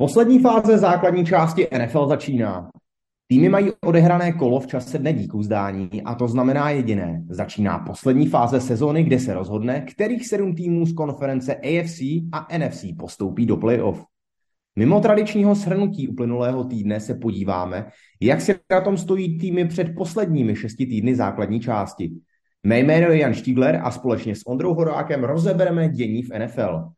[0.00, 2.70] Poslední fáze základní části NFL začíná.
[3.26, 7.24] Týmy mají odehrané kolo v čase dne díku zdání a to znamená jediné.
[7.30, 12.00] Začíná poslední fáze sezóny, kde se rozhodne, kterých sedm týmů z konference AFC
[12.32, 14.04] a NFC postoupí do playoff.
[14.76, 17.86] Mimo tradičního shrnutí uplynulého týdne se podíváme,
[18.20, 22.10] jak se na tom stojí týmy před posledními šesti týdny základní části.
[22.66, 26.97] Mé jméno je Jan Štígler a společně s Ondrou Horákem rozebereme dění v NFL.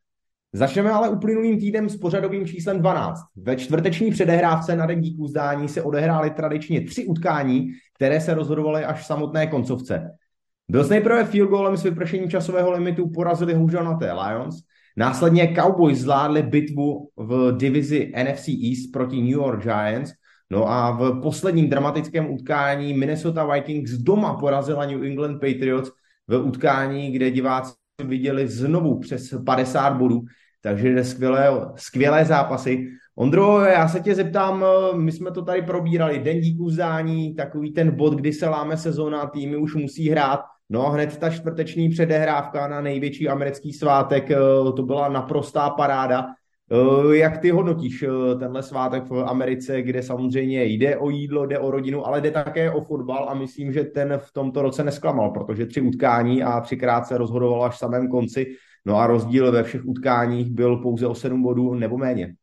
[0.53, 3.21] Začneme ale uplynulým týdnem s pořadovým číslem 12.
[3.35, 8.85] Ve čtvrteční předehrávce na den díků zdání se odehrály tradičně tři utkání, které se rozhodovaly
[8.85, 10.11] až v samotné koncovce.
[10.69, 14.55] Byl nejprve field goalem s vypršením časového limitu porazili houžanaté Lions,
[14.97, 20.11] následně Cowboys zvládli bitvu v divizi NFC East proti New York Giants,
[20.49, 25.91] no a v posledním dramatickém utkání Minnesota Vikings doma porazila New England Patriots
[26.27, 27.73] v utkání, kde diváci
[28.03, 30.21] viděli znovu přes 50 bodů,
[30.61, 32.87] takže skvělé, skvělé zápasy.
[33.15, 37.95] Ondro, já se tě zeptám, my jsme to tady probírali, den díků zdání, takový ten
[37.95, 42.81] bod, kdy se láme sezóna, týmy už musí hrát, no hned ta čtvrteční předehrávka na
[42.81, 44.29] největší americký svátek,
[44.75, 46.25] to byla naprostá paráda.
[47.11, 48.05] Jak ty hodnotíš
[48.39, 52.71] tenhle svátek v Americe, kde samozřejmě jde o jídlo, jde o rodinu, ale jde také
[52.71, 57.05] o fotbal a myslím, že ten v tomto roce nesklamal, protože tři utkání a třikrát
[57.07, 58.47] se rozhodovalo až v samém konci.
[58.85, 62.35] No a rozdíl ve všech utkáních byl pouze o 7 bodů nebo méně.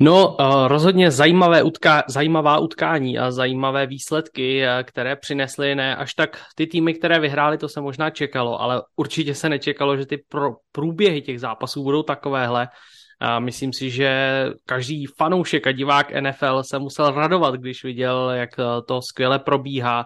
[0.00, 6.14] No, uh, rozhodně zajímavé utká, zajímavá utkání a zajímavé výsledky, eh, které přinesly ne až
[6.14, 10.18] tak ty týmy, které vyhrály, to se možná čekalo, ale určitě se nečekalo, že ty
[10.28, 12.68] pro, průběhy těch zápasů budou takovéhle.
[13.20, 14.10] A myslím si, že
[14.66, 20.04] každý fanoušek a divák NFL se musel radovat, když viděl, jak eh, to skvěle probíhá.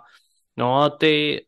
[0.57, 1.46] No a ty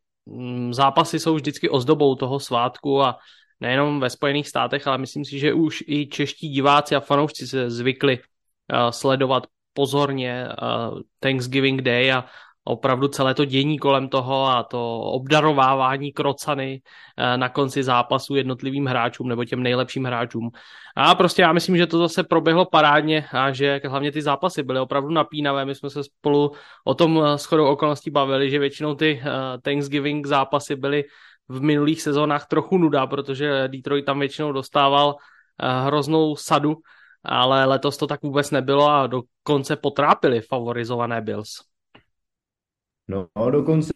[0.70, 3.18] zápasy jsou vždycky ozdobou toho svátku a
[3.60, 7.70] nejenom ve Spojených státech, ale myslím si, že už i čeští diváci a fanoušci se
[7.70, 12.24] zvykli uh, sledovat pozorně uh, Thanksgiving Day a
[12.69, 16.82] opravdu celé to dění kolem toho a to obdarovávání krocany
[17.16, 20.50] eh, na konci zápasu jednotlivým hráčům nebo těm nejlepším hráčům.
[20.97, 24.81] A prostě já myslím, že to zase proběhlo parádně a že hlavně ty zápasy byly
[24.81, 25.65] opravdu napínavé.
[25.65, 26.53] My jsme se spolu
[26.84, 31.04] o tom eh, shodou okolností bavili, že většinou ty eh, Thanksgiving zápasy byly
[31.48, 35.16] v minulých sezónách trochu nuda, protože Detroit tam většinou dostával
[35.60, 36.76] hroznou sadu,
[37.25, 41.67] ale letos to tak vůbec nebylo a dokonce potrápili favorizované Bills.
[43.08, 43.92] No, dokonce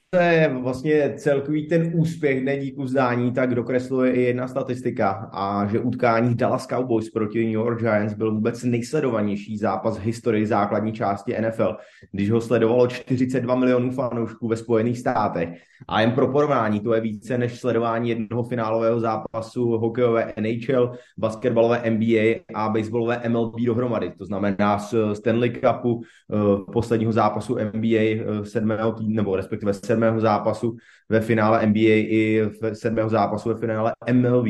[0.62, 6.34] vlastně celkový ten úspěch není díku zdání, tak dokresluje i jedna statistika a že utkání
[6.34, 11.76] Dallas Cowboys proti New York Giants byl vůbec nejsledovanější zápas v historii základní části NFL,
[12.12, 15.48] když ho sledovalo 42 milionů fanoušků ve Spojených státech.
[15.88, 21.82] A jen pro porovnání, to je více než sledování jednoho finálového zápasu hokejové NHL, basketbalové
[21.90, 24.12] NBA a baseballové MLB dohromady.
[24.18, 28.72] To znamená z Stanley Cupu, eh, posledního zápasu NBA 7.
[29.02, 30.20] Eh, týdne, nebo respektive 7.
[30.20, 30.76] zápasu
[31.08, 32.42] ve finále NBA i
[32.72, 33.08] 7.
[33.08, 34.46] zápasu ve finále MLB.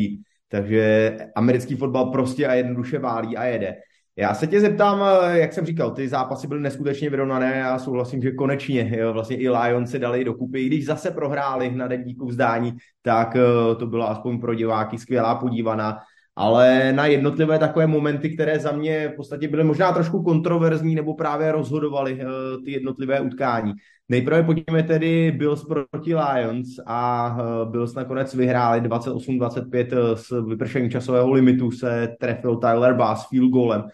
[0.49, 3.75] Takže americký fotbal prostě a jednoduše válí a jede.
[4.17, 5.01] Já se tě zeptám,
[5.33, 9.49] jak jsem říkal, ty zápasy byly neskutečně vyrovnané a souhlasím, že konečně jo, vlastně i
[9.49, 13.87] Lions se dali dokupy, i když zase prohráli na den díku vzdání, tak eh, to
[13.87, 15.99] byla aspoň pro diváky skvělá podívaná
[16.37, 21.15] ale na jednotlivé takové momenty, které za mě v podstatě byly možná trošku kontroverzní nebo
[21.15, 23.73] právě rozhodovaly uh, ty jednotlivé utkání.
[24.09, 27.31] Nejprve pojďme tedy Bills proti Lions a
[27.65, 33.85] uh, Bills nakonec vyhráli 28-25 s vypršením časového limitu se trefil Tyler Bass field goalem.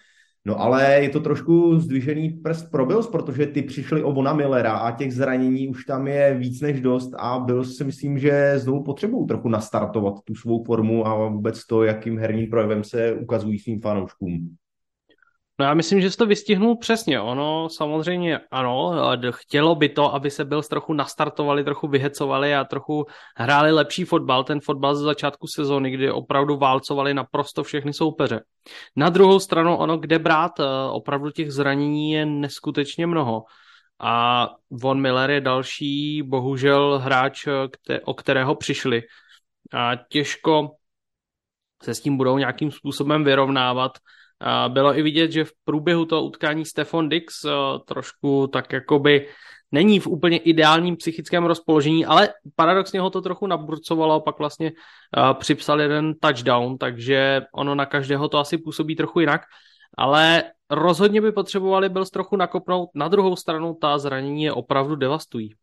[0.44, 4.72] No ale je to trošku zdvižený prst pro Bills, protože ty přišli o Vona Millera
[4.72, 8.84] a těch zranění už tam je víc než dost a Bills si myslím, že znovu
[8.84, 13.80] potřebují trochu nastartovat tu svou formu a vůbec to, jakým herním projevem se ukazují svým
[13.80, 14.56] fanouškům.
[15.60, 17.20] No já myslím, že jsi to vystihnul přesně.
[17.20, 18.92] Ono samozřejmě ano,
[19.30, 23.04] chtělo by to, aby se byl trochu nastartovali, trochu vyhecovali a trochu
[23.36, 24.44] hráli lepší fotbal.
[24.44, 28.40] Ten fotbal ze začátku sezóny, kdy opravdu válcovali naprosto všechny soupeře.
[28.96, 33.42] Na druhou stranu ono, kde brát, eh, opravdu těch zranění je neskutečně mnoho.
[34.00, 39.02] A Von Miller je další, bohužel, hráč, eh, o kterého přišli.
[39.72, 40.70] A těžko
[41.82, 43.92] se s tím budou nějakým způsobem vyrovnávat
[44.68, 47.50] bylo i vidět, že v průběhu toho utkání Stefan Dix eh,
[47.86, 49.28] trošku tak jakoby
[49.72, 55.34] není v úplně ideálním psychickém rozpoložení, ale paradoxně ho to trochu naburcovalo pak vlastně uh,
[55.38, 59.42] připsal jeden touchdown, takže ono na každého to asi působí trochu jinak,
[59.98, 62.88] ale rozhodně by potřebovali byl trochu nakopnout.
[62.94, 65.54] Na druhou stranu ta zranění je opravdu devastují.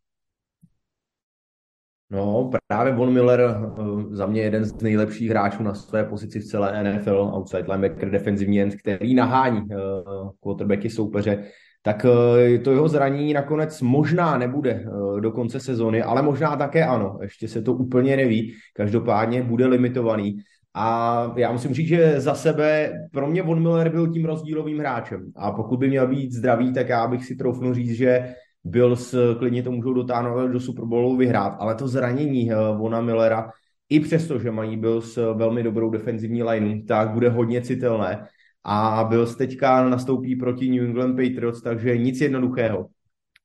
[2.10, 6.44] No, právě Von Miller eh, za mě jeden z nejlepších hráčů na své pozici v
[6.44, 11.44] celé NFL, outside linebacker, defenzivní end, který nahání uh, quarterbacky soupeře,
[11.82, 14.84] tak uh, to jeho zranění nakonec možná nebude
[15.20, 20.38] do konce sezony, ale možná také ano, ještě se to úplně neví, každopádně bude limitovaný.
[20.78, 25.32] A já musím říct, že za sebe pro mě Von Miller byl tím rozdílovým hráčem.
[25.36, 28.34] A pokud by měl být zdravý, tak já bych si troufnul říct, že
[28.66, 33.50] Bills klidně to můžou dotáhnout do Super Bowlu vyhrát, ale to zranění eh, Vona Millera,
[33.88, 38.26] i přesto, že mají Bills eh, velmi dobrou defenzivní lineu, tak bude hodně citelné.
[38.64, 42.86] A Bills teďka nastoupí proti New England Patriots, takže nic jednoduchého.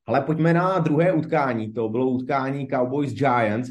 [0.06, 1.74] Ale pojďme na druhé utkání.
[1.74, 3.69] To bylo utkání Cowboys Giants.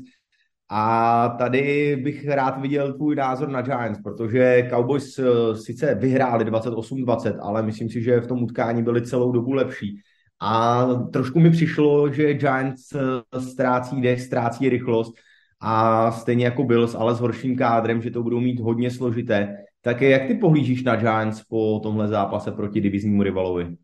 [0.68, 7.38] A tady bych rád viděl tvůj názor na Giants, protože Cowboys eh, sice vyhráli 28-20,
[7.42, 10.00] ale myslím si, že v tom utkání byli celou dobu lepší.
[10.40, 15.14] A trošku mi přišlo, že Giants eh, ztrácí dech, ztrácí rychlost
[15.60, 19.56] a stejně jako Bills, ale s horším kádrem, že to budou mít hodně složité.
[19.80, 23.76] Tak jak ty pohlížíš na Giants po tomhle zápase proti diviznímu rivalovi?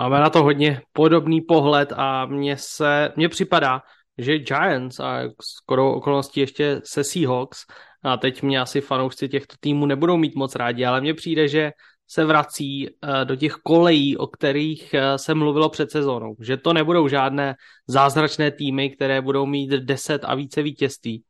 [0.00, 3.82] Máme na to hodně podobný pohled a mně se, mně připadá,
[4.18, 7.58] že Giants a skoro okolností ještě se Seahawks,
[8.06, 11.72] a teď mě asi fanoušci těchto týmů nebudou mít moc rádi, ale mně přijde, že
[12.08, 16.36] se vrací eh, do těch kolejí, o kterých eh, se mluvilo před sezónou.
[16.40, 17.54] Že to nebudou žádné
[17.86, 21.22] zázračné týmy, které budou mít 10 a více vítězství.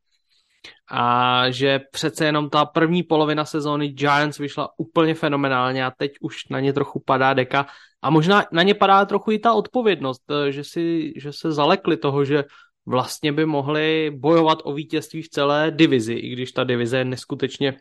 [0.91, 6.47] A že přece jenom ta první polovina sezóny Giants vyšla úplně fenomenálně a teď už
[6.49, 7.67] na ně trochu padá deka.
[8.01, 11.97] A možná na ně padá trochu i ta odpovědnost, eh, že, si, že se zalekli
[11.97, 12.43] toho, že
[12.85, 17.77] vlastně by mohli bojovat o vítězství v celé divizi, i když ta divize je neskutečně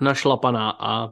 [0.00, 1.10] našlapaná a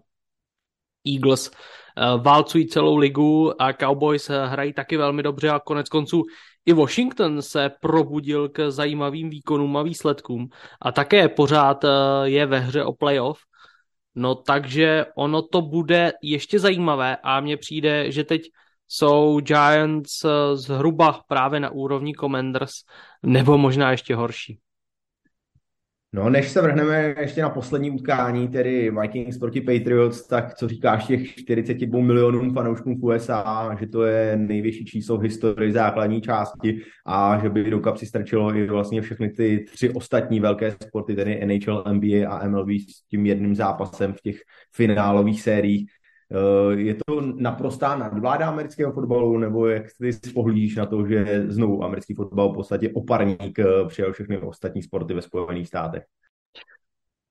[1.07, 6.23] Eagles eh, válcují celou ligu a Cowboys eh, hrají taky velmi dobře a konec konců
[6.67, 10.49] i Washington se probudil k zajímavým výkonům a výsledkům
[10.81, 11.89] a také pořád eh,
[12.25, 13.39] je ve hře o playoff.
[14.15, 18.43] No takže ono to bude ještě zajímavé a mně přijde, že teď
[18.89, 22.73] jsou Giants zhruba právě na úrovni Commanders
[23.23, 24.59] nebo možná ještě horší.
[26.15, 31.07] No, než se vrhneme ještě na poslední utkání, tedy Vikings proti Patriots, tak co říkáš
[31.07, 36.81] těch 42 milionům fanouškům v USA, že to je největší číslo v historii základní části
[37.07, 41.47] a že by do kapsy strčilo i vlastně všechny ty tři ostatní velké sporty, tedy
[41.47, 44.37] NHL, NBA a MLB s tím jedným zápasem v těch
[44.75, 45.91] finálových sériích.
[46.33, 51.85] Eh, je to naprostá nadvláda amerického fotbalu, nebo jak ty spohlížíš na to, že znovu
[51.85, 56.03] americký fotbal v podstatě oparník eh, přijal všechny ostatní sporty ve Spojených státech?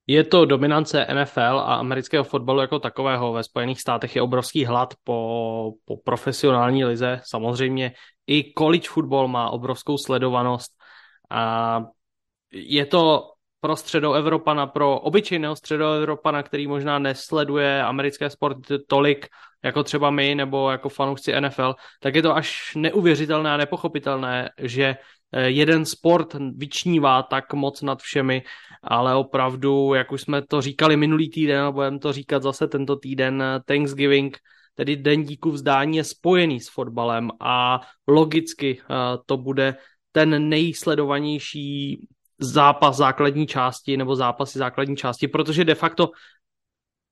[0.08, 3.34] Je to dominance NFL a amerického fotbalu jako takového.
[3.34, 7.22] Ve Spojených státech je obrovský hlad po, po profesionální lize.
[7.24, 7.92] Samozřejmě
[8.28, 10.72] i college football má obrovskou sledovanost.
[11.30, 11.82] A
[12.52, 13.31] je to
[13.62, 19.28] pro středoevropana, pro obyčejného středoevropana, který možná nesleduje americké sporty tolik
[19.64, 24.96] jako třeba my nebo jako fanoušci NFL, tak je to až neuvěřitelné a nepochopitelné, že
[25.32, 28.44] eh, jeden sport vyčnívá tak moc nad všemi,
[28.84, 32.96] ale opravdu, jak už jsme to říkali minulý týden, a budeme to říkat zase tento
[32.96, 34.38] týden, eh, Thanksgiving,
[34.76, 38.94] tedy Den díku vzdání je spojený s fotbalem a logicky eh,
[39.26, 39.76] to bude
[40.12, 42.08] ten nejsledovanější
[42.42, 46.10] zápas základní části nebo zápasy základní části, protože de facto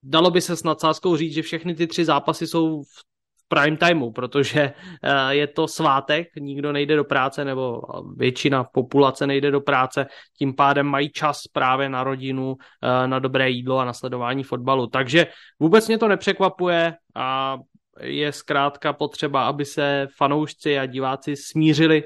[0.03, 3.09] dalo by se s nadsázkou říct, že všechny ty tři zápasy jsou v
[3.47, 4.73] prime timeu, protože
[5.03, 7.81] eh, je to svátek, nikdo nejde do práce nebo
[8.15, 13.49] většina populace nejde do práce, tím pádem mají čas právě na rodinu, eh, na dobré
[13.49, 14.87] jídlo a na sledování fotbalu.
[14.87, 15.27] Takže
[15.59, 17.57] vůbec mě to nepřekvapuje a
[18.01, 22.03] je zkrátka potřeba, aby se fanoušci a diváci smířili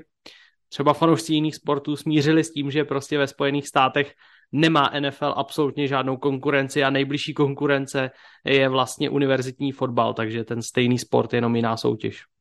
[0.73, 4.13] třeba fanoušci jiných sportů smířili s tím, že prostě ve Spojených státech
[4.51, 8.11] nemá NFL absolutně žádnou konkurenci a nejbližší konkurence
[8.45, 12.32] je vlastně univerzitní fotbal, takže ten stejný sport je jenom jiná soutěž.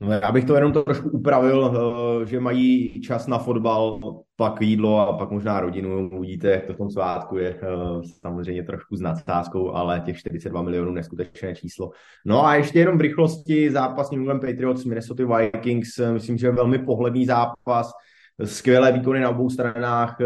[0.00, 1.74] No já bych to jenom trošku upravil,
[2.22, 4.00] eh, že mají čas na fotbal,
[4.36, 6.10] pak jídlo a pak možná rodinu.
[6.10, 7.66] Uvidíte, jak to v tom svátku je eh,
[8.20, 11.90] samozřejmě trošku s nadsázkou, ale těch 42 milionů neskutečné číslo.
[12.24, 16.46] No a ještě jenom v rychlosti zápas New England Patriots Minnesota Vikings, eh, myslím, že
[16.46, 17.92] je velmi pohledný zápas,
[18.44, 20.16] skvělé výkony na obou stranách,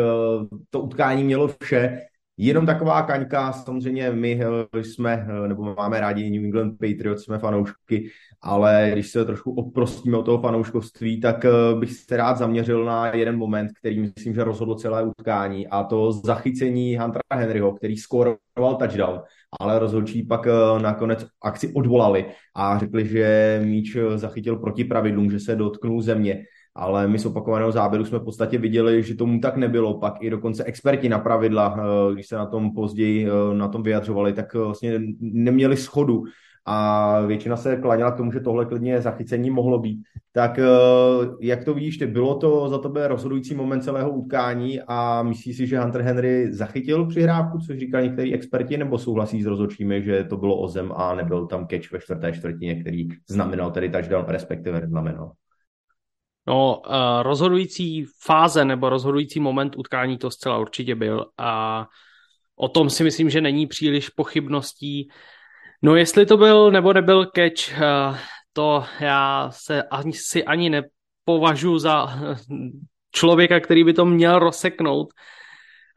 [0.71, 1.99] to utkání mělo vše.
[2.37, 4.41] Jenom taková kaňka, samozřejmě my
[4.83, 8.11] jsme, nebo máme rádi New England Patriots, jsme fanoušky,
[8.43, 13.15] ale když se trošku oprostíme od toho fanouškovství, tak eh, bych se rád zaměřil na
[13.15, 18.77] jeden moment, který myslím, že rozhodl celé utkání a to zachycení Huntera Henryho, který skoroval
[18.79, 19.21] touchdown,
[19.61, 25.41] ale rozhodčí pak eh, nakonec akci odvolali a řekli, že míč zachytil proti pravidlům, že
[25.41, 29.57] se dotknul země ale my z opakovaného záběru jsme v podstatě viděli, že tomu tak
[29.57, 29.99] nebylo.
[29.99, 33.83] Pak i dokonce experti na pravidla, eh, když se na tom později eh, na tom
[33.83, 36.25] vyjadřovali, tak vlastně neměli schodu
[36.67, 40.03] a většina se klaněla k tomu, že tohle klidně zachycení mohlo být.
[40.33, 40.65] Tak eh,
[41.41, 45.67] jak to vidíš ty, bylo to za tebe rozhodující moment celého utkání a myslíš si,
[45.67, 50.37] že Hunter Henry zachytil přihrávku, což říkali některý experti, nebo souhlasí s rozhodčími, že to
[50.37, 54.81] bylo o zem a nebyl tam catch ve čtvrté čtvrtině, který znamenal tedy touchdown, respektive
[54.81, 55.33] neznamenal?
[56.47, 61.87] No, uh, rozhodující fáze nebo rozhodující moment utkání to zcela určitě byl a
[62.57, 65.09] o tom si myslím, že není příliš pochybností.
[65.83, 68.17] No jestli to byl nebo nebyl catch, uh,
[68.53, 72.19] to já se ani, si ani nepovažuji za
[73.13, 75.09] člověka, který by to měl rozseknout,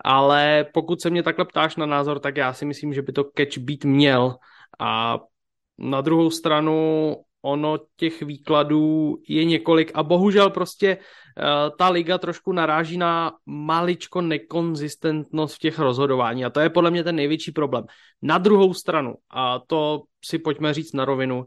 [0.04, 3.24] ale pokud se mě takhle ptáš na názor, tak já si myslím, že by to
[3.38, 4.36] catch být měl
[4.80, 5.20] a
[5.78, 12.52] na druhou stranu ono těch výkladů je několik a bohužel prostě uh, ta liga trošku
[12.52, 17.86] naráží na maličko nekonzistentnost v těch rozhodování a to je podle mě ten největší problém.
[18.22, 21.46] Na druhou stranu, a to si pojďme říct na rovinu,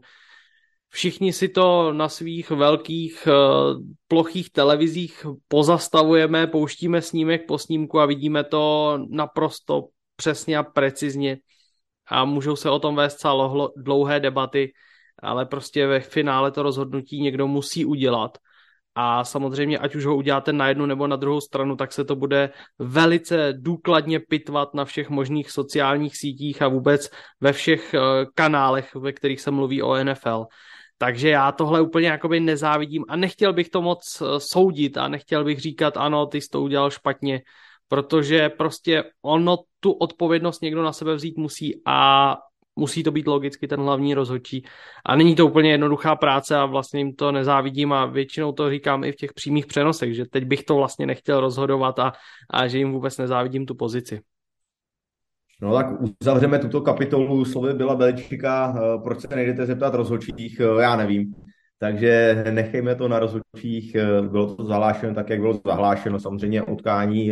[0.89, 8.05] všichni si to na svých velkých uh, plochých televizích pozastavujeme, pouštíme snímek po snímku a
[8.05, 11.37] vidíme to naprosto přesně a precizně
[12.07, 14.73] a můžou se o tom vést celé dlouhé debaty
[15.21, 18.37] ale prostě ve finále to rozhodnutí někdo musí udělat.
[18.95, 22.15] A samozřejmě, ať už ho uděláte na jednu nebo na druhou stranu, tak se to
[22.15, 22.49] bude
[22.79, 27.09] velice důkladně pitvat na všech možných sociálních sítích a vůbec
[27.41, 27.99] ve všech eh,
[28.35, 30.45] kanálech, ve kterých se mluví o NFL.
[30.97, 35.43] Takže já tohle úplně jakoby nezávidím a nechtěl bych to moc eh, soudit a nechtěl
[35.43, 37.41] bych říkat, ano, ty jsi to udělal špatně,
[37.87, 42.37] protože prostě ono tu odpovědnost někdo na sebe vzít musí a
[42.79, 44.63] musí to být logicky ten hlavní rozhodčí.
[45.05, 49.03] A není to úplně jednoduchá práce a vlastně jim to nezávidím a většinou to říkám
[49.03, 52.13] i v těch přímých přenosech, že teď bych to vlastně nechtěl rozhodovat a,
[52.49, 54.21] a že jim vůbec nezávidím tu pozici.
[55.61, 55.87] No tak
[56.21, 58.75] uzavřeme tuto kapitolu slovy byla Belčíka.
[58.77, 60.59] Eh, proč se nejdete zeptat rozhodčích?
[60.59, 61.35] Eh, já nevím.
[61.79, 63.95] Takže nechejme to na rozhodčích.
[63.95, 66.19] Eh, bylo to zahlášeno tak, jak bylo zahlášeno.
[66.19, 67.31] Samozřejmě utkání,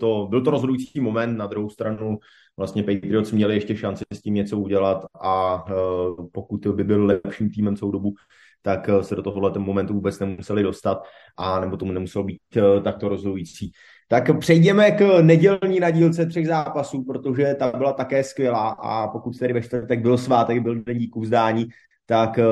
[0.00, 1.36] to, byl to rozhodující moment.
[1.36, 2.18] Na druhou stranu
[2.56, 7.50] vlastně Patriots měli ještě šanci s tím něco udělat a uh, pokud by byl lepším
[7.50, 8.14] týmem celou dobu,
[8.62, 11.02] tak se do tohohle momentu vůbec nemuseli dostat
[11.36, 12.40] a nebo tomu nemuselo být
[12.82, 13.72] takto rozhodující.
[14.08, 19.52] Tak přejdeme k nedělní nadílce třech zápasů, protože ta byla také skvělá a pokud tedy
[19.52, 21.66] ve čtvrtek byl svátek, byl den díku vzdání,
[22.06, 22.44] tak eh,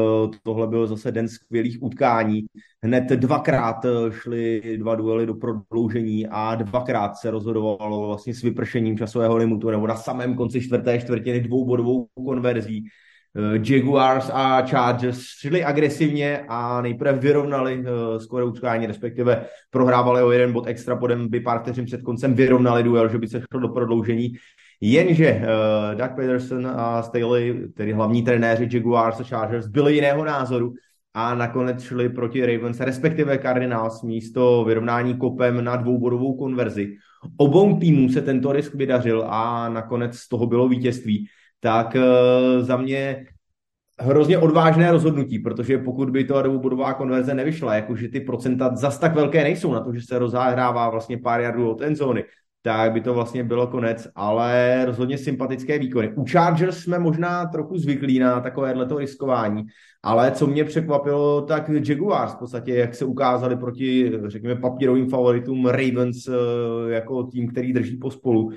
[0.43, 2.47] tohle byl zase den skvělých utkání.
[2.83, 8.99] Hned dvakrát eh, šly dva duely do prodloužení a dvakrát se rozhodovalo vlastně s vypršením
[8.99, 12.85] časového limitu nebo na samém konci čtvrté čtvrtiny dvoubodovou konverzí.
[13.37, 17.85] Eh, Jaguars a Chargers šli agresivně a nejprve vyrovnali
[18.19, 23.09] skoro utkání, respektive prohrávali o jeden bod extra podem, by pár před koncem vyrovnali duel,
[23.09, 24.33] že by se šlo do prodloužení
[24.81, 30.73] Jenže uh, Doug Peterson a Staley, tedy hlavní trenéři Jaguars a Chargers, byli jiného názoru
[31.15, 36.97] a nakonec šli proti Ravens, respektive Cardinals místo vyrovnání kopem na dvoubodovou konverzi.
[37.37, 41.27] Obou týmům se tento risk vydařil a nakonec z toho bylo vítězství.
[41.61, 43.27] Tak uh, za mě
[44.01, 49.15] hrozně odvážné rozhodnutí, protože pokud by to dvoubodová konverze nevyšla, jakože ty procenta zas tak
[49.15, 52.25] velké nejsou na to, že se rozehrává vlastně pár jardů od endzóny,
[52.67, 56.13] tak by to vlastně bylo konec, ale rozhodně sympatické výkony.
[56.15, 59.65] U Chargers jsme možná trochu zvyklí na takovéhle to riskování,
[60.03, 65.67] ale co mě překvapilo, tak Jaguars v podstatě, jak se ukázali proti, řekněme, papírovým favoritům
[65.67, 66.33] Ravens eh,
[66.93, 68.51] jako tým, který drží pospolu.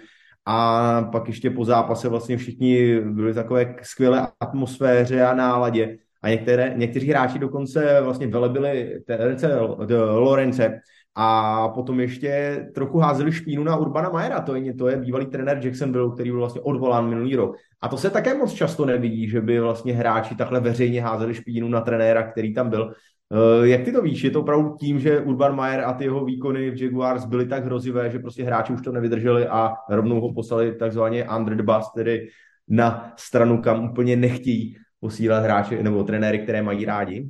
[0.46, 5.98] A pak ještě po zápase vlastně všichni byli takové skvělé atmosféře a náladě.
[6.22, 9.60] A některé, někteří hráči dokonce vlastně velebili Terence
[10.00, 10.80] Lorence,
[11.20, 15.60] a potom ještě trochu házeli špínu na Urbana Majera, to je, to je bývalý trenér
[15.64, 17.56] Jacksonville, který byl vlastně odvolán minulý rok.
[17.82, 21.70] A to se také moc často nevidí, že by vlastně hráči takhle veřejně házeli špínu
[21.70, 22.94] na trenéra, který tam byl.
[23.30, 24.24] Uh, jak ty to víš?
[24.24, 27.66] Je to opravdu tím, že Urban Meyer a ty jeho výkony v Jaguars byly tak
[27.66, 31.92] hrozivé, že prostě hráči už to nevydrželi a rovnou ho poslali takzvaně under the bus,
[31.96, 32.28] tedy
[32.68, 37.30] na stranu, kam úplně nechtějí posílat hráče nebo trenéry, které mají rádi?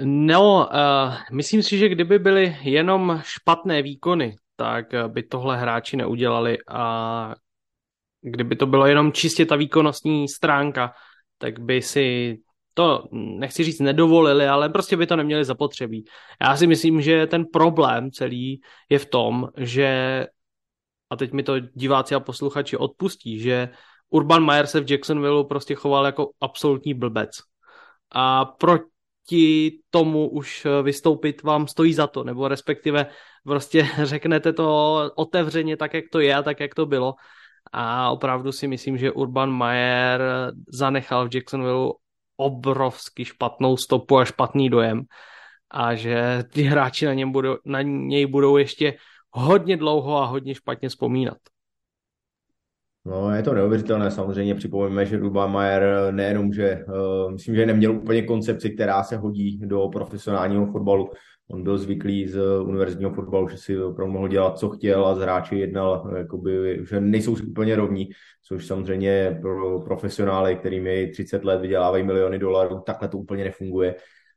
[0.00, 5.96] No, uh, myslím si, že kdyby byly jenom špatné výkony, tak eh, by tohle hráči
[5.96, 7.34] neudělali a
[8.20, 10.92] kdyby to bylo jenom čistě ta výkonnostní stránka,
[11.38, 12.38] tak by si
[12.74, 16.04] to, nechci říct nedovolili, ale prostě by to neměli zapotřebí.
[16.40, 20.26] Já si myslím, že ten problém celý je v tom, že,
[21.10, 23.68] a teď mi to diváci a posluchači odpustí, že
[24.10, 27.30] Urban Meyer se v Jacksonville prostě choval jako absolutní blbec.
[28.10, 28.78] A pro
[29.32, 33.06] proti tomu už vystoupit vám stojí za to, nebo respektive
[33.44, 37.14] prostě řeknete to otevřeně tak, jak to je a tak, jak to bylo.
[37.72, 40.20] A opravdu si myslím, že Urban Meyer
[40.68, 41.92] zanechal v Jacksonville
[42.36, 45.02] obrovsky špatnou stopu a špatný dojem
[45.70, 48.96] a že ty hráči na, něm budou, na něj budou ještě
[49.30, 51.38] hodně dlouho a hodně špatně vzpomínat.
[53.04, 54.10] No, je to neuvěřitelné.
[54.10, 59.16] Samozřejmě připomeňme, že Urban Mayer nejenom, že uh, myslím, že neměl úplně koncepci, která se
[59.16, 61.10] hodí do profesionálního fotbalu.
[61.50, 65.18] On byl zvyklý z univerzitního fotbalu, že si opravdu mohl dělat, co chtěl a z
[65.18, 68.08] hráči jednal, jakoby, že nejsou si úplně rovní,
[68.42, 73.94] což samozřejmě pro profesionály, kterými 30 let vydělávají miliony dolarů, takhle to úplně nefunguje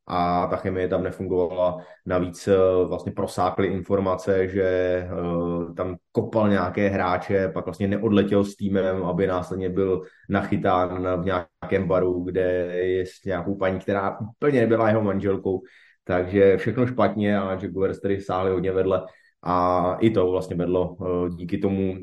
[0.08, 1.78] a ta chemie tam nefungovala.
[2.06, 8.56] Navíc eh, vlastně prosákly informace, že eh, tam kopal nějaké hráče, pak vlastně neodletěl s
[8.56, 12.42] týmem, aby následně byl nachytán v nějakém baru, kde
[12.86, 15.62] je s nějakou paní, která úplně nebyla jeho manželkou.
[16.04, 19.06] Takže všechno špatně a Jack Guevers tedy sáhli hodně vedle.
[19.44, 21.96] A i to vlastně vedlo eh, díky tomu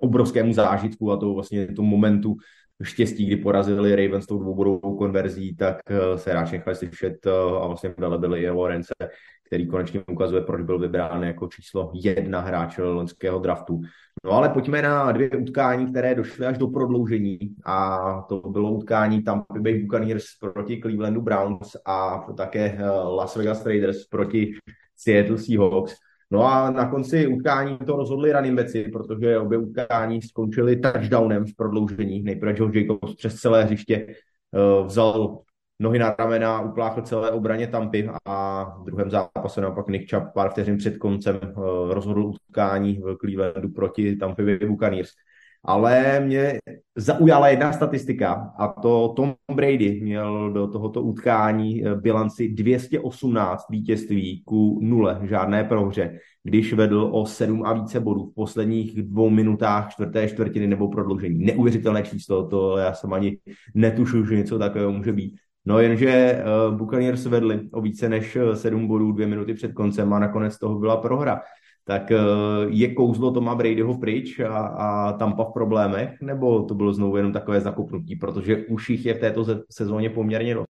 [0.00, 2.36] obrovskému zážitku a to vlastně tomu momentu
[2.82, 7.30] štěstí, kdy porazili Ravens tou dvoubodovou konverzí, tak eh, se hráči nechali slyšet eh,
[7.62, 8.94] a vlastně velebili i Lorence,
[9.46, 13.80] který konečně ukazuje, proč byl vybrán jako číslo jedna hráče loňského draftu.
[14.24, 19.22] No ale pojďme na dvě utkání, které došly až do prodloužení a to bylo utkání
[19.22, 24.54] Tampa Bay Buccaneers proti Clevelandu Browns a také eh, Las Vegas Raiders proti
[24.96, 25.94] Seattle Seahawks.
[26.30, 31.56] No a na konci utkání to rozhodli running backi, protože obě utkání skončily touchdownem v
[31.56, 32.22] prodloužení.
[32.22, 35.38] Nejprve Joe Jacobs přes celé hřiště uh, vzal
[35.78, 40.50] nohy na ramena, upláchl celé obraně Tampy a v druhém zápase naopak Nick Chubb pár
[40.50, 45.10] vteřin před koncem uh, rozhodl utkání v Clevelandu proti Tampa Bay Buccaneers
[45.64, 46.58] ale mě
[46.96, 54.42] zaujala jedna statistika a to Tom Brady měl do tohoto utkání eh, bilanci 218 vítězství
[54.44, 59.92] ku nule, žádné prohře, když vedl o 7 a více bodů v posledních dvou minutách
[59.92, 61.44] čtvrté čtvrtiny nebo prodloužení.
[61.44, 63.38] Neuvěřitelné číslo, to já jsem ani
[63.74, 65.36] netušil, že něco takového může být.
[65.64, 70.18] No jenže uh, Buccaneers vedli o více než 7 bodů dvě minuty před koncem a
[70.18, 71.40] nakonec toho byla prohra
[71.90, 72.18] tak eh,
[72.70, 77.32] je kouzlo Toma Bradyho pryč a, a Tampa v problémech, nebo to bylo znovu jenom
[77.32, 80.70] takové zakopnutí, protože už jich je v této sezóně poměrně dost?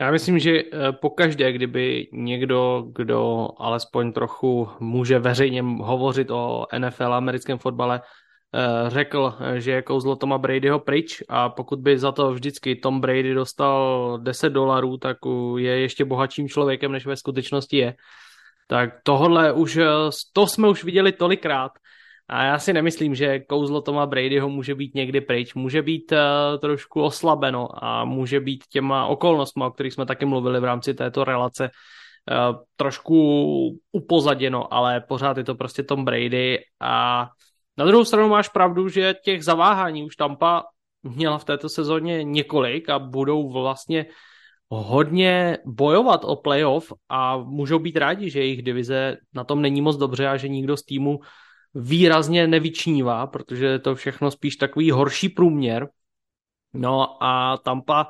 [0.00, 7.14] Já myslím, že eh, pokaždé, kdyby někdo, kdo alespoň trochu může veřejně hovořit o NFL,
[7.14, 12.32] americkém fotbale, eh, řekl, že je kouzlo Toma Bradyho pryč a pokud by za to
[12.32, 15.16] vždycky Tom Brady dostal 10 dolarů, tak
[15.56, 17.94] je ještě bohatším člověkem, než ve skutečnosti je.
[18.68, 19.88] Tak tohle už, eh,
[20.32, 21.72] to jsme už viděli tolikrát
[22.28, 25.54] a já si nemyslím, že kouzlo Toma Bradyho může být někdy pryč.
[25.54, 26.18] Může být uh,
[26.60, 31.24] trošku oslabeno a může být těma okolnostmi, o kterých jsme taky mluvili v rámci této
[31.24, 37.26] relace, uh, trošku upozaděno, ale pořád je to prostě Tom Brady a
[37.78, 40.64] na druhou stranu máš pravdu, že těch zaváhání už Tampa
[41.02, 44.06] měla v této sezóně několik a budou vlastně
[44.68, 49.96] hodně bojovat o playoff a můžou být rádi, že jejich divize na tom není moc
[49.96, 51.20] dobře a že nikdo z týmu
[51.74, 55.88] výrazně nevyčnívá, protože je to všechno spíš takový horší průměr.
[56.74, 58.08] No a Tampa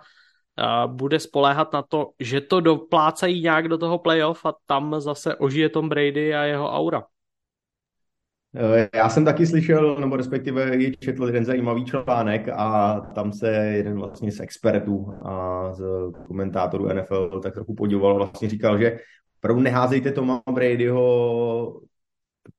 [0.86, 5.68] bude spoléhat na to, že to doplácají nějak do toho playoff a tam zase ožije
[5.68, 7.04] Tom Brady a jeho aura.
[8.56, 13.50] Eh, já jsem taky slyšel, nebo respektive i četl jeden zajímavý článek a tam se
[13.50, 15.84] jeden vlastně z expertů a z
[16.26, 18.98] komentátorů NFL tak trochu podíval, vlastně říkal, že
[19.40, 21.80] opravdu neházejte Toma Bradyho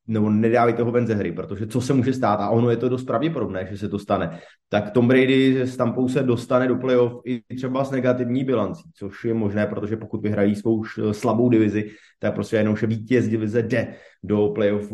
[0.08, 2.90] nebo nedávejte ho ven ze hry, protože co se může stát, a ono je to
[2.90, 7.14] dost pravděpodobné, že se to stane, tak Tom Brady s Tampou se dostane do playoff
[7.26, 12.34] i třeba s negativní bilancí, což je možné, protože pokud vyhrají svou slabou divizi, tak
[12.34, 14.92] prostě jenom, že vítěz divize jde do playoff,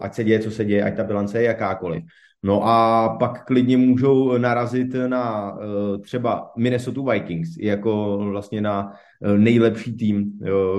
[0.00, 2.04] ať se děje, co se děje, ať ta bilance je jakákoliv.
[2.46, 5.60] No a pak klidně můžou narazit na uh,
[6.00, 8.92] třeba Minnesota Vikings jako vlastně na
[9.36, 10.32] nejlepší tým,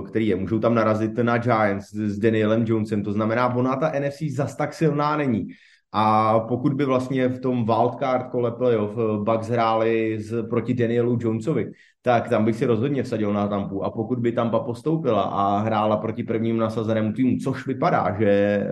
[0.08, 0.36] který je.
[0.36, 4.74] Můžou tam narazit na Giants s Danielem Jonesem, to znamená, ona ta NFC zas tak
[4.74, 5.48] silná není.
[5.98, 11.72] A pokud by vlastně v tom wildcard kole playoff Bucks hráli z, proti Danielu Jonesovi,
[12.02, 13.84] tak tam bych si rozhodně vsadil na Tampu.
[13.84, 18.64] A pokud by Tampa postoupila a hrála proti prvním nasazenému týmu, což vypadá, že,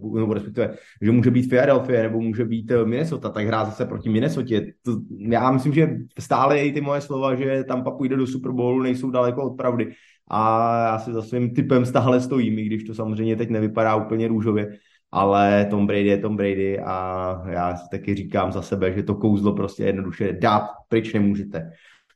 [0.00, 3.86] uh, nebo respektive, že může být Philadelphia nebo může být eh, Minnesota, tak hrá zase
[3.86, 4.54] proti Minnesota.
[4.82, 8.82] To, já myslím, že stále i ty moje slova, že Tampa půjde do Super Bowlu,
[8.82, 9.92] nejsou daleko od pravdy.
[10.28, 14.28] A já si za svým typem stále stojím, i když to samozřejmě teď nevypadá úplně
[14.28, 14.78] růžově
[15.12, 19.14] ale Tom Brady je Tom Brady a já si taky říkám za sebe, že to
[19.14, 21.72] kouzlo prostě jednoduše dát pryč nemůžete.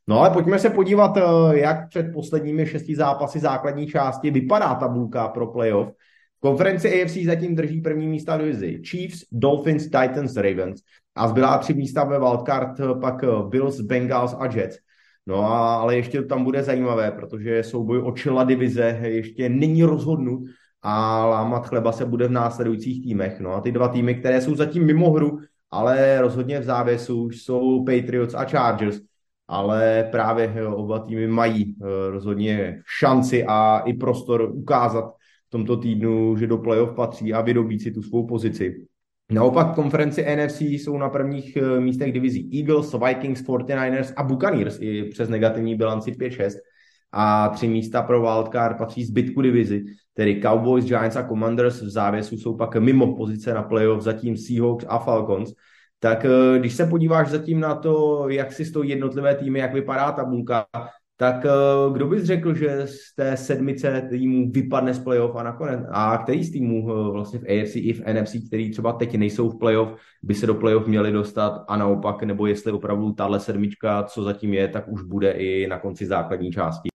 [0.09, 1.19] No ale pojďme se podívat,
[1.53, 5.93] jak před posledními šesti zápasy základní části vypadá tabulka pro playoff.
[6.41, 10.81] Konferenci AFC zatím drží první místa divizi Chiefs, Dolphins, Titans, Ravens
[11.15, 14.79] a zbylá tři místa ve wildcard pak Bills, Bengals a Jets.
[15.27, 20.41] No a, ale ještě tam bude zajímavé, protože souboj o čela divize ještě není rozhodnut
[20.89, 23.41] a lámat chleba se bude v následujících týmech.
[23.41, 25.39] No a ty dva týmy, které jsou zatím mimo hru,
[25.71, 29.01] ale rozhodně v závěsu jsou Patriots a Chargers,
[29.49, 35.05] ale právě jo, oba týmy mají uh, rozhodně šanci a i prostor ukázat
[35.47, 38.87] v tomto týdnu, že do playoff patří a vydobít si tu svou pozici.
[39.31, 45.05] Naopak konferenci NFC jsou na prvních eh, místech divizí Eagles, Vikings, 49ers a Buccaneers i
[45.05, 46.51] přes negativní bilanci 5-6
[47.13, 52.37] a tři místa pro wildcard patří zbytku divizi, tedy Cowboys, Giants a Commanders v závěsu
[52.37, 55.53] jsou pak mimo pozice na playoff zatím Seahawks a Falcons.
[55.99, 60.13] Tak eh, když se podíváš zatím na to, jak si stojí jednotlivé týmy, jak vypadá
[60.13, 60.67] tabulka,
[61.17, 65.81] tak eh, kdo bys řekl, že z té sedmice týmů vypadne z playoff a nakonec?
[65.91, 69.51] A který z týmů eh, vlastně v AFC i v NFC, který třeba teď nejsou
[69.51, 74.03] v playoff, by se do playoff měli dostat a naopak, nebo jestli opravdu tahle sedmička,
[74.03, 76.96] co zatím je, tak už bude i na konci základní části?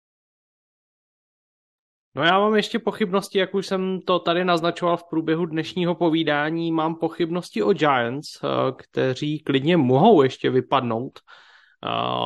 [2.17, 6.71] No já mám ještě pochybnosti, jak už jsem to tady naznačoval v průběhu dnešního povídání,
[6.71, 11.19] mám pochybnosti o Giants, eh, kteří klidně mohou ještě vypadnout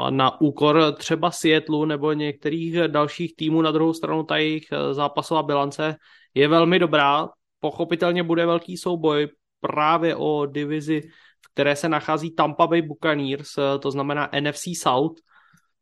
[0.09, 3.61] na úkor třeba Seattleu nebo některých dalších týmů.
[3.61, 5.95] Na druhou stranu ta jejich eh, zápasová bilance
[6.33, 7.29] je velmi dobrá.
[7.59, 9.27] Pochopitelně bude velký souboj
[9.59, 11.01] právě o divizi,
[11.45, 15.19] v které se nachází Tampa Bay Buccaneers, eh, to znamená NFC South.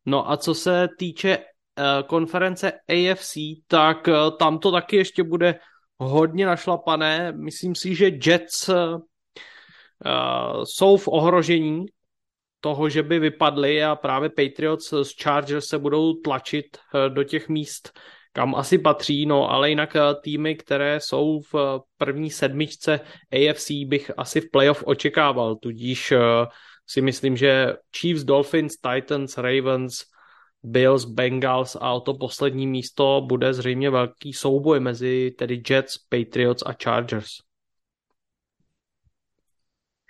[0.06, 1.44] No a co se týče eh,
[2.08, 3.38] konference AFC,
[3.68, 5.60] tak tam to taky ještě bude
[5.98, 7.32] hodně našlapané.
[7.32, 8.70] Myslím si, že Jets
[10.64, 11.86] jsou v ohrožení
[12.62, 17.50] toho, že by vypadly a právě Patriots s Chargers se budou tlačit eh, do těch
[17.50, 18.00] míst,
[18.34, 23.00] kam asi patří, no ale jinak eh, týmy, které jsou v eh, první sedmičce
[23.32, 26.14] AFC bych asi v playoff očekával, tudíž
[26.88, 30.04] si myslím, že Chiefs, Dolphins, Titans, Ravens,
[30.64, 36.64] Bills, Bengals a o to poslední místo bude zřejmě velký souboj mezi tedy Jets, Patriots
[36.66, 37.30] a Chargers.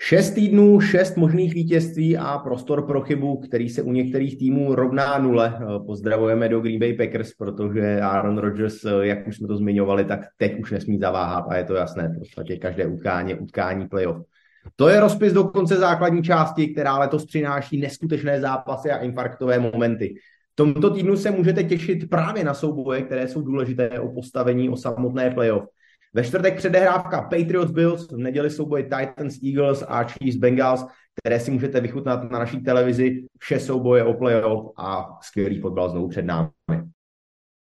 [0.01, 5.17] Šest týdnů, šest možných vítězství a prostor pro chybu, který se u některých týmů rovná
[5.17, 5.59] nule.
[5.85, 10.59] Pozdravujeme do Green Bay Packers, protože Aaron Rodgers, jak už jsme to zmiňovali, tak teď
[10.59, 12.07] už nesmí zaváhat a je to jasné.
[12.15, 14.25] V podstatě každé utkání utkání playoff.
[14.75, 20.15] To je rozpis do konce základní části, která letos přináší neskutečné zápasy a infarktové momenty.
[20.59, 25.31] Tomto týdnu se můžete těšit právě na souboje, které jsou důležité o postavení o samotné
[25.31, 25.65] playoff.
[26.13, 30.85] Ve čtvrtek předehrávka Patriots Bills, v neděli souboje Titans Eagles a Chiefs Bengals,
[31.21, 33.25] které si můžete vychutnat na naší televizi.
[33.37, 36.49] Vše souboje o playoff a skvělý fotbal znovu před námi.